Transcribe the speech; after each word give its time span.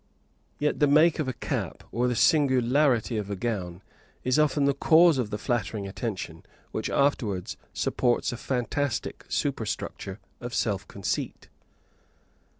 Yet 0.57 0.79
the 0.79 0.87
make 0.87 1.19
of 1.19 1.27
a 1.27 1.33
cap 1.33 1.83
or 1.91 2.07
the 2.07 2.15
singularity 2.15 3.17
of 3.17 3.29
a 3.29 3.35
gown 3.35 3.83
is 4.23 4.39
often 4.39 4.65
the 4.65 4.73
cause 4.73 5.19
of 5.19 5.29
the 5.29 5.37
flattering 5.37 5.87
attention 5.87 6.43
which 6.71 6.89
afterwards 6.89 7.55
supports 7.71 8.31
a 8.31 8.37
fantastic 8.37 9.23
superstructure 9.29 10.19
of 10.39 10.55
self 10.55 10.87
conceit. 10.87 11.49